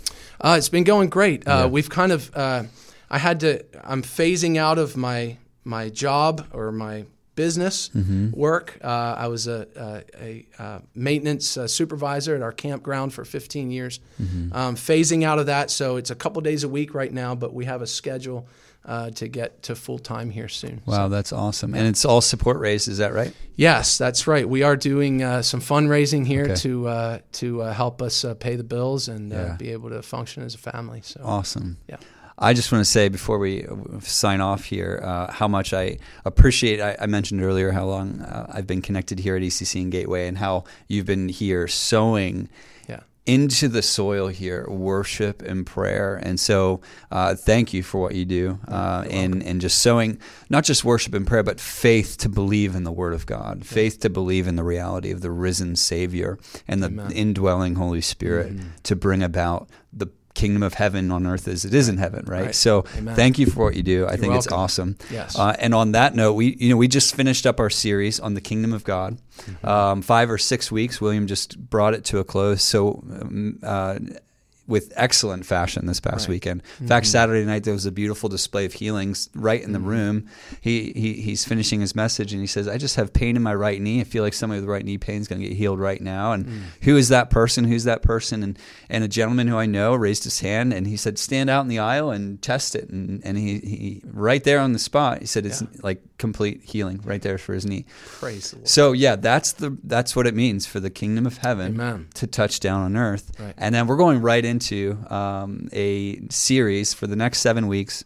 Uh, 0.42 0.56
it's 0.58 0.70
been 0.70 0.84
going 0.86 1.10
great. 1.10 1.48
Uh, 1.48 1.52
Yeah. 1.52 1.66
We've 1.68 1.90
kind 1.90 2.12
of, 2.12 2.32
uh, 2.36 2.64
I 3.10 3.18
had 3.20 3.40
to, 3.42 3.64
I'm 3.84 4.02
phasing 4.02 4.58
out 4.58 4.78
of 4.80 4.98
my 4.98 5.38
my 5.68 5.90
job 5.90 6.46
or 6.54 6.72
my 6.72 7.06
business 7.36 7.90
Mm-hmm. 7.90 8.32
work. 8.32 8.78
Uh, 8.84 8.88
I 9.18 9.28
was 9.28 9.48
a, 9.48 9.68
a, 9.76 10.04
a 10.24 10.62
uh, 10.64 10.80
maintenance 10.94 11.58
uh, 11.58 11.68
supervisor 11.68 12.36
at 12.36 12.42
our 12.42 12.52
campground 12.52 13.14
for 13.14 13.26
15 13.26 13.72
years. 13.72 14.00
Mm-hmm. 14.22 14.56
Um, 14.56 14.76
phasing 14.76 15.24
out 15.24 15.40
of 15.40 15.46
that, 15.48 15.70
so 15.72 15.98
it's 15.98 16.12
a 16.12 16.16
couple 16.16 16.42
days 16.42 16.64
a 16.64 16.70
week 16.70 16.94
right 16.94 17.12
now, 17.14 17.36
but 17.36 17.54
we 17.54 17.66
have 17.66 17.82
a 17.82 17.88
schedule 17.88 18.48
uh, 18.86 19.10
to 19.12 19.28
get 19.28 19.64
to 19.64 19.76
full 19.76 19.98
time 19.98 20.30
here 20.30 20.48
soon. 20.48 20.80
Wow, 20.86 21.08
that's 21.08 21.34
awesome. 21.34 21.74
And 21.74 21.88
it's 21.88 22.06
all 22.06 22.22
support 22.22 22.60
raised, 22.60 22.88
is 22.88 23.00
that 23.00 23.14
right? 23.14 23.34
Yes, 23.56 23.98
that's 23.98 24.28
right. 24.28 24.48
We 24.48 24.62
are 24.62 24.76
doing 24.78 25.24
uh, 25.24 25.42
some 25.42 25.60
fundraising 25.60 26.26
here 26.28 26.44
Okay. 26.44 26.56
to 26.56 26.88
uh, 26.88 27.20
to 27.34 27.62
uh, 27.64 27.74
help 27.74 28.02
us 28.04 28.24
uh, 28.24 28.36
pay 28.36 28.56
the 28.56 28.64
bills 28.64 29.08
and 29.08 29.34
uh, 29.34 29.36
Yeah. 29.36 29.56
be 29.58 29.72
able 29.72 29.90
to 29.90 30.02
function 30.04 30.44
as 30.44 30.54
a 30.54 30.60
family. 30.60 31.02
So 31.04 31.22
Awesome. 31.24 31.78
Yeah. 31.90 31.98
I 32.38 32.54
just 32.54 32.72
want 32.72 32.84
to 32.84 32.90
say 32.90 33.08
before 33.08 33.38
we 33.40 33.66
uh, 33.66 34.00
sign 34.02 34.42
off 34.42 34.66
here 34.66 35.02
uh, 35.04 35.32
how 35.32 35.48
much 35.48 35.74
I 35.74 35.98
appreciate. 36.26 36.82
I, 36.82 36.98
I 37.00 37.06
mentioned 37.06 37.42
earlier 37.42 37.72
how 37.72 37.86
long 37.86 38.22
uh, 38.22 38.52
I've 38.54 38.68
been 38.68 38.82
connected 38.82 39.20
here 39.20 39.36
at 39.36 39.42
ECC 39.42 39.82
and 39.82 39.92
Gateway, 39.92 40.28
and 40.28 40.38
how 40.38 40.66
you've 40.88 41.06
been 41.06 41.30
here 41.30 41.68
sowing 41.70 42.50
yeah. 42.90 43.02
into 43.26 43.70
the 43.70 43.82
soil 43.82 44.28
here 44.28 44.68
worship 44.70 45.42
and 45.44 45.66
prayer. 45.66 46.18
And 46.18 46.38
so, 46.38 46.82
uh, 47.10 47.36
thank 47.36 47.74
you 47.74 47.84
for 47.84 48.02
what 48.02 48.16
you 48.16 48.26
do, 48.26 48.60
uh, 48.68 49.06
and 49.10 49.42
and 49.42 49.62
just 49.62 49.80
sowing 49.80 50.20
not 50.50 50.66
just 50.66 50.84
worship 50.84 51.14
and 51.14 51.26
prayer, 51.26 51.44
but 51.44 51.62
faith 51.62 52.18
to 52.18 52.28
believe 52.28 52.76
in 52.76 52.84
the 52.84 52.92
Word 52.92 53.14
of 53.14 53.26
God, 53.26 53.66
faith 53.66 54.02
to 54.02 54.10
believe 54.10 54.46
in 54.46 54.58
the 54.58 54.64
reality 54.64 55.10
of 55.12 55.22
the 55.22 55.32
risen 55.32 55.78
Savior 55.78 56.38
and 56.68 56.84
the 56.84 56.88
Amen. 56.88 57.12
indwelling 57.14 57.76
Holy 57.76 58.02
Spirit 58.02 58.58
to 58.84 58.96
bring 58.98 59.24
about 59.24 59.70
the 59.94 60.08
kingdom 60.36 60.62
of 60.62 60.76
heaven 60.76 61.12
on 61.12 61.26
earth 61.26 61.48
as 61.48 61.66
it 61.66 61.74
is 61.74 61.90
in 61.90 61.98
heaven, 61.98 62.26
right? 62.28 62.46
Right. 62.46 62.56
So 62.56 62.86
Amen. 62.98 63.16
thank 63.16 63.40
you 63.40 63.48
for 63.48 63.66
what 63.66 63.76
you 63.76 63.84
do. 63.84 64.06
I 64.08 64.18
think 64.18 64.36
it's 64.36 64.48
awesome. 64.48 64.98
Yes. 65.10 65.38
Uh, 65.38 65.56
and 65.60 65.74
on 65.74 65.94
that 65.94 66.14
note, 66.14 66.34
we 66.34 66.56
you 66.60 66.70
know 66.70 66.78
we 66.78 66.88
just 66.88 67.16
finished 67.16 67.48
up 67.48 67.60
our 67.60 67.70
series 67.72 68.20
on 68.20 68.36
the 68.36 68.42
kingdom 68.42 68.74
of 68.74 68.84
God. 68.84 69.18
Mm-hmm. 69.38 69.68
Um, 69.68 70.02
five 70.02 70.30
or 70.30 70.38
six 70.38 70.72
weeks. 70.72 71.02
William 71.02 71.26
just 71.26 71.58
brought 71.70 71.94
it 71.96 72.04
to 72.06 72.20
a 72.20 72.24
close. 72.24 72.62
So. 72.62 73.04
Um, 73.10 73.60
uh, 73.64 74.00
with 74.68 74.92
excellent 74.96 75.46
fashion 75.46 75.86
this 75.86 76.00
past 76.00 76.28
Right. 76.28 76.36
weekend. 76.36 76.62
In 76.62 76.68
mm-hmm. 76.68 76.88
fact, 76.88 77.06
Saturday 77.08 77.46
night 77.46 77.64
there 77.64 77.74
was 77.74 77.86
a 77.86 77.92
beautiful 77.92 78.30
display 78.30 78.66
of 78.66 78.74
healings 78.74 79.30
right 79.36 79.62
in 79.62 79.74
the 79.74 79.80
mm-hmm. 79.80 79.88
room. 79.88 80.26
He, 80.62 80.92
he 80.94 81.14
he's 81.14 81.46
finishing 81.46 81.82
his 81.82 81.96
message 81.96 82.32
and 82.32 82.42
he 82.42 82.48
says, 82.48 82.68
"I 82.68 82.78
just 82.78 82.96
have 82.96 83.14
pain 83.14 83.36
in 83.36 83.44
my 83.44 83.54
right 83.54 83.80
knee. 83.80 84.02
I 84.02 84.06
feel 84.06 84.24
like 84.24 84.34
somebody 84.34 84.62
with 84.62 84.70
right 84.70 84.84
knee 84.84 84.98
pain 84.98 85.22
is 85.22 85.28
going 85.28 85.42
to 85.42 85.48
get 85.48 85.56
healed 85.56 85.80
right 85.80 86.02
now." 86.02 86.32
And 86.32 86.46
mm. 86.46 86.62
who 86.82 86.98
is 86.98 87.10
that 87.10 87.30
person? 87.30 87.66
Who's 87.66 87.84
that 87.84 88.02
person? 88.02 88.42
And 88.44 88.60
and 88.90 89.04
a 89.04 89.08
gentleman 89.08 89.48
who 89.48 89.58
I 89.58 89.66
know 89.66 89.94
raised 89.94 90.24
his 90.24 90.40
hand 90.40 90.74
and 90.74 90.88
he 90.88 90.98
said, 90.98 91.20
"Stand 91.20 91.50
out 91.50 91.62
in 91.62 91.68
the 91.68 91.80
aisle 91.80 92.10
and 92.10 92.42
test 92.42 92.76
it." 92.76 92.90
And 92.90 93.22
and 93.24 93.38
he, 93.38 93.60
he 93.60 94.02
right 94.06 94.44
there 94.44 94.60
on 94.60 94.74
the 94.74 94.80
spot, 94.80 95.20
he 95.20 95.28
said, 95.28 95.46
"It's 95.46 95.62
Yeah. 95.62 95.68
like 95.84 96.02
complete 96.18 96.64
healing 96.64 97.02
right 97.04 97.22
there 97.22 97.38
for 97.38 97.54
his 97.54 97.66
knee." 97.66 97.86
Praise 98.20 98.52
the 98.52 98.58
Lord. 98.58 98.68
So 98.68 98.92
yeah, 98.94 99.16
that's 99.16 99.54
the 99.54 99.78
that's 99.84 100.16
what 100.16 100.26
it 100.26 100.34
means 100.34 100.66
for 100.66 100.80
the 100.80 100.90
kingdom 100.90 101.26
of 101.26 101.38
heaven 101.38 101.74
Amen. 101.74 102.08
to 102.16 102.26
touch 102.28 102.60
down 102.60 102.82
on 102.82 102.98
earth. 102.98 103.32
Right. 103.40 103.54
And 103.58 103.76
then 103.76 103.88
we're 103.88 103.98
going 103.98 104.22
right 104.22 104.44
into 104.56 104.98
um, 105.10 105.68
a 105.74 106.20
series 106.30 106.94
for 106.94 107.08
the 107.08 107.16
next 107.16 107.40
seven 107.40 107.68
weeks 107.68 108.06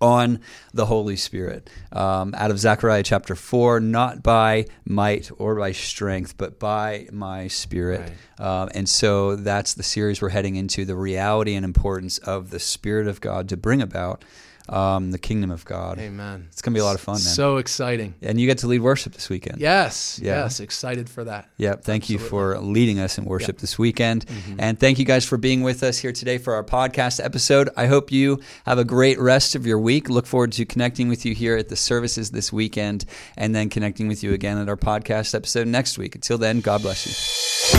on 0.00 0.38
the 0.72 0.86
Holy 0.86 1.16
Spirit 1.16 1.68
um, 1.90 2.32
out 2.36 2.52
of 2.52 2.58
Zechariah 2.58 3.02
chapter 3.02 3.34
4, 3.34 3.80
not 3.80 4.22
by 4.22 4.66
might 4.84 5.30
or 5.38 5.56
by 5.56 5.72
strength, 5.72 6.36
but 6.36 6.60
by 6.60 7.08
my 7.10 7.48
Spirit. 7.48 8.12
Um, 8.38 8.68
and 8.74 8.88
so 8.88 9.34
that's 9.34 9.74
the 9.74 9.82
series 9.82 10.22
we're 10.22 10.28
heading 10.28 10.54
into 10.54 10.84
the 10.84 10.94
reality 10.94 11.54
and 11.54 11.64
importance 11.64 12.18
of 12.18 12.50
the 12.50 12.60
Spirit 12.60 13.08
of 13.08 13.20
God 13.20 13.48
to 13.48 13.56
bring 13.56 13.82
about 13.82 14.24
um, 14.68 15.10
the 15.10 15.18
kingdom 15.18 15.50
of 15.50 15.64
God. 15.64 15.98
Amen. 15.98 16.46
It's 16.50 16.62
going 16.62 16.72
to 16.74 16.76
be 16.76 16.80
a 16.80 16.84
lot 16.84 16.94
of 16.94 17.00
fun, 17.00 17.14
man. 17.14 17.20
So 17.20 17.56
exciting. 17.56 18.14
and 18.22 18.40
you 18.40 18.46
get 18.46 18.58
to 18.58 18.66
lead 18.66 18.80
worship 18.80 19.12
this 19.14 19.28
weekend. 19.28 19.60
Yes. 19.60 20.20
Yeah. 20.22 20.42
Yes. 20.42 20.60
Excited 20.60 21.08
for 21.08 21.24
that. 21.24 21.48
Yeah, 21.56 21.74
thank 21.76 22.10
you 22.10 22.18
for 22.18 22.58
leading 22.58 22.98
us 23.00 23.18
in 23.18 23.24
worship 23.24 23.56
Yeah. 23.56 23.60
this 23.60 23.78
weekend. 23.78 24.24
And 24.58 24.78
thank 24.78 24.98
you 24.98 25.04
guys 25.04 25.24
for 25.24 25.36
being 25.38 25.62
with 25.62 25.82
us 25.82 25.98
here 25.98 26.12
today 26.12 26.38
for 26.38 26.54
our 26.54 26.64
podcast 26.64 27.24
episode. 27.24 27.70
I 27.76 27.86
hope 27.86 28.12
you 28.12 28.40
have 28.66 28.78
a 28.78 28.84
great 28.84 29.18
rest 29.18 29.54
of 29.54 29.66
your 29.66 29.78
week. 29.78 30.08
Look 30.08 30.26
forward 30.26 30.52
to 30.52 30.64
connecting 30.64 31.08
with 31.08 31.24
you 31.24 31.34
here 31.34 31.56
at 31.56 31.68
the 31.68 31.76
services 31.76 32.30
this 32.30 32.52
weekend 32.52 33.04
and 33.36 33.54
then 33.54 33.68
connecting 33.68 34.08
with 34.08 34.22
you 34.22 34.32
again 34.32 34.58
at 34.58 34.68
our 34.68 34.76
podcast 34.76 35.34
episode 35.34 35.66
next 35.68 35.98
week. 35.98 36.14
Until 36.14 36.38
then, 36.38 36.60
God 36.60 36.82
bless 36.82 37.06
you. 37.06 37.78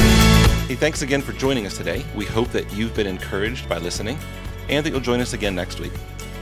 Hey, 0.68 0.76
thanks 0.76 1.02
again 1.02 1.22
for 1.22 1.34
joining 1.34 1.66
us 1.66 1.76
today. 1.78 2.06
We 2.16 2.26
hope 2.26 2.50
that 2.50 2.72
you've 2.74 2.94
been 2.96 3.08
encouraged 3.08 3.68
by 3.68 3.80
listening 3.80 4.18
and 4.70 4.86
that 4.86 4.92
you'll 4.92 5.00
join 5.00 5.20
us 5.20 5.34
again 5.34 5.56
next 5.56 5.80
week. 5.80 5.94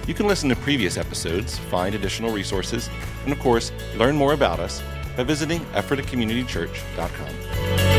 You 0.08 0.14
can 0.14 0.26
listen 0.26 0.48
to 0.50 0.56
previous 0.56 0.98
episodes, 0.98 1.60
find 1.60 1.94
additional 1.94 2.32
resources, 2.32 2.90
and 3.26 3.34
of 3.34 3.40
course, 3.40 3.74
learn 3.98 4.16
more 4.16 4.34
about 4.34 4.60
us 4.60 4.82
by 5.18 5.24
visiting 5.24 5.60
ephratacommunitychurch.com. 5.76 7.97